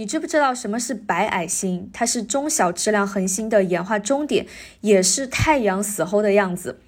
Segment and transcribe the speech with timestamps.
[0.00, 1.90] 你知不知道什么是白矮星？
[1.92, 4.46] 它是中小质量恒星的演化终点，
[4.80, 6.80] 也是太阳死后的样子。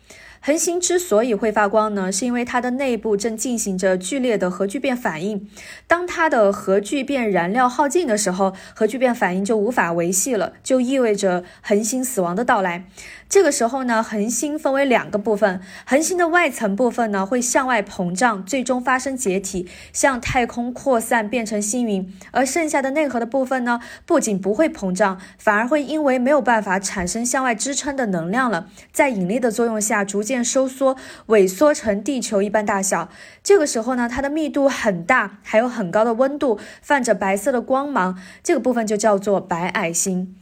[0.44, 5.48] 恒星之所以会发光呢，是因为它的内部正进行着剧烈的核聚变反应。
[5.86, 12.86] 当它的核聚变燃料耗尽的时候，核聚变反应就无法维系了，就意味着恒星死亡的到来。
[13.28, 30.96] 这个时候呢，恒星分为两个部分，恒星的外层部分呢会向外膨胀，最终发生解体，向太空扩散变成星云；而剩下的内核的部分呢，不仅不会膨胀，反而会因为没有办法产生向外支撑的能量了，在引力的作用下逐渐收缩，
[31.26, 33.08] 萎缩成地球一般大小。
[33.42, 40.36] 这个时候呢，它的密度很大，还有很高的温度，泛着白色的光芒，这个部分就叫做白矮星。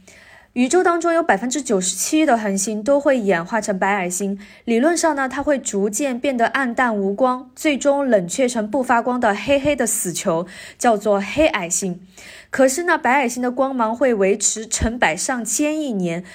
[0.53, 10.45] 宇宙当中有百分之九十七的恒星都会演化成白矮星，理论上呢，它会逐渐变得暗淡无光，最终冷却成不发光的黑黑的死球，
[10.77, 12.05] 叫做黑矮星。
[12.49, 16.25] 可是呢，白矮星的光芒会维持成百上千亿年，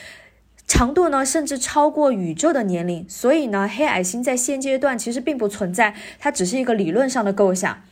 [0.67, 7.83] 长度呢甚至超过宇宙的年龄，所以呢，黑矮星在现阶段其实并不存在，它只是一个理论上的构想。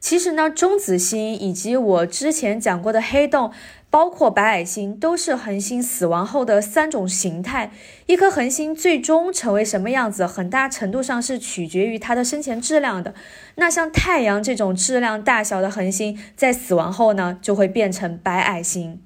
[0.00, 3.52] 其实呢，中子星以及我之前讲过的黑洞。
[3.90, 7.70] 包括白矮星都是恒星死亡后的三种形态。
[8.06, 13.14] 一颗恒星最终成为什么样子，很大程度上是取决于它的生前质量的。
[13.54, 19.00] 那像太阳这种质量大小的恒星，在死亡后呢，就会变成白矮星。